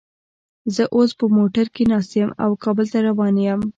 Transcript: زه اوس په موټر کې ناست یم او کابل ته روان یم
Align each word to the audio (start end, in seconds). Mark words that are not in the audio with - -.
زه 0.75 0.83
اوس 0.95 1.09
په 1.19 1.25
موټر 1.37 1.65
کې 1.75 1.83
ناست 1.91 2.11
یم 2.19 2.31
او 2.43 2.51
کابل 2.63 2.85
ته 2.93 2.99
روان 3.07 3.35
یم 3.45 3.61